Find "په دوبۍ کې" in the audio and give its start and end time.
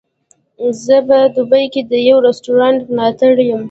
1.07-1.81